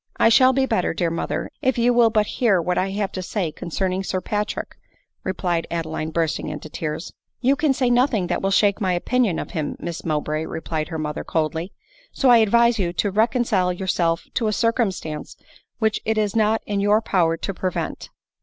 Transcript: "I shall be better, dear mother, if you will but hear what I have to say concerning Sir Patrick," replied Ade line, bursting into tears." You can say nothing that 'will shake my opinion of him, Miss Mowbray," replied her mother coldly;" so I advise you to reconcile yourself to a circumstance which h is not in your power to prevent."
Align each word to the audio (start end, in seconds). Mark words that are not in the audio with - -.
"I 0.25 0.29
shall 0.29 0.51
be 0.51 0.65
better, 0.65 0.95
dear 0.95 1.11
mother, 1.11 1.51
if 1.61 1.77
you 1.77 1.93
will 1.93 2.09
but 2.09 2.25
hear 2.41 2.59
what 2.59 2.75
I 2.75 2.89
have 2.89 3.11
to 3.11 3.21
say 3.21 3.51
concerning 3.51 4.03
Sir 4.03 4.19
Patrick," 4.19 4.75
replied 5.23 5.67
Ade 5.69 5.85
line, 5.85 6.09
bursting 6.09 6.49
into 6.49 6.69
tears." 6.69 7.13
You 7.39 7.55
can 7.55 7.71
say 7.71 7.91
nothing 7.91 8.25
that 8.25 8.41
'will 8.41 8.49
shake 8.49 8.81
my 8.81 8.93
opinion 8.93 9.37
of 9.37 9.51
him, 9.51 9.75
Miss 9.77 10.03
Mowbray," 10.03 10.47
replied 10.47 10.87
her 10.87 10.97
mother 10.97 11.23
coldly;" 11.23 11.71
so 12.13 12.31
I 12.31 12.37
advise 12.37 12.79
you 12.79 12.93
to 12.93 13.11
reconcile 13.11 13.71
yourself 13.71 14.25
to 14.33 14.47
a 14.47 14.53
circumstance 14.53 15.37
which 15.77 16.01
h 16.03 16.17
is 16.17 16.35
not 16.35 16.63
in 16.65 16.79
your 16.79 17.03
power 17.03 17.37
to 17.37 17.53
prevent." 17.53 18.09